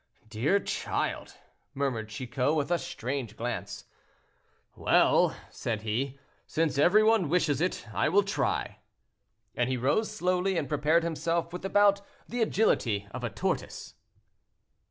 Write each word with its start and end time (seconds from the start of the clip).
"Dear 0.27 0.59
child," 0.59 1.37
murmured 1.75 2.09
Chicot, 2.09 2.55
with 2.55 2.71
a 2.71 2.79
strange 2.79 3.37
glance. 3.37 3.85
"Well!" 4.75 5.35
said 5.51 5.83
he, 5.83 6.17
"since 6.47 6.79
every 6.79 7.03
one 7.03 7.29
wishes 7.29 7.61
it, 7.61 7.85
I 7.93 8.09
will 8.09 8.23
try," 8.23 8.79
and 9.55 9.69
he 9.69 9.77
rose 9.77 10.09
slowly, 10.11 10.57
and 10.57 10.67
prepared 10.67 11.03
himself 11.03 11.53
with 11.53 11.65
about 11.65 12.01
the 12.27 12.41
agility 12.41 13.07
of 13.11 13.23
a 13.23 13.29
tortoise. 13.29 13.93